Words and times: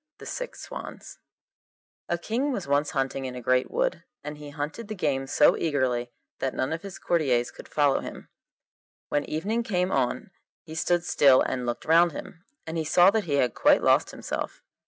THE 0.17 0.25
SIX 0.25 0.59
SWANS 0.59 1.19
A 2.09 2.17
king 2.17 2.51
was 2.51 2.67
once 2.67 2.89
hunting 2.89 3.25
in 3.25 3.35
a 3.35 3.39
great 3.39 3.69
wood, 3.69 4.03
and 4.23 4.39
he 4.39 4.49
hunted 4.49 4.87
the 4.87 4.95
game 4.95 5.27
so 5.27 5.55
eagerly 5.55 6.09
that 6.39 6.55
none 6.55 6.73
of 6.73 6.81
his 6.81 6.97
courtiers 6.97 7.51
could 7.51 7.67
follow 7.67 7.99
him. 7.99 8.27
When 9.09 9.25
evening 9.29 9.61
came 9.61 9.91
on 9.91 10.31
he 10.63 10.73
stood 10.73 11.03
still 11.05 11.41
and 11.43 11.67
looked 11.67 11.85
round 11.85 12.13
him, 12.13 12.43
and 12.65 12.79
he 12.79 12.83
saw 12.83 13.11
that 13.11 13.25
he 13.25 13.35
had 13.35 13.53
quite 13.53 13.83
lost 13.83 14.09
himself. 14.09 14.63